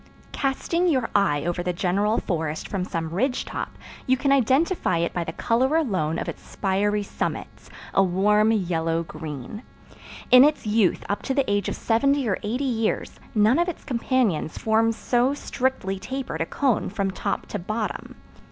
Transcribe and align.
Casting 0.31 0.87
your 0.87 1.11
eye 1.13 1.43
over 1.45 1.61
the 1.61 1.73
general 1.73 2.17
forest 2.17 2.67
from 2.67 2.83
some 2.83 3.11
ridge 3.11 3.45
top 3.45 3.69
you 4.07 4.17
can 4.17 4.31
identify 4.31 4.97
it 4.97 5.13
by 5.13 5.23
the 5.23 5.31
color 5.31 5.75
alone 5.77 6.17
of 6.17 6.27
its 6.27 6.41
spiry 6.41 7.03
summits, 7.03 7.69
a 7.93 8.01
warm 8.01 8.51
yellow 8.51 9.03
green. 9.03 9.61
In 10.31 10.43
its 10.43 10.65
youth 10.65 11.05
up 11.07 11.21
to 11.21 11.35
the 11.35 11.47
age 11.47 11.69
of 11.69 11.75
seventy 11.75 12.27
or 12.27 12.39
eighty 12.41 12.63
years, 12.65 13.19
none 13.35 13.59
of 13.59 13.69
its 13.69 13.83
companions 13.83 14.57
forms 14.57 14.95
so 14.95 15.35
strictly 15.35 15.99
tapered 15.99 16.41
a 16.41 16.47
cone 16.47 16.89
from 16.89 17.11
top 17.11 17.45
to 17.49 17.59
bottom. 17.59 18.15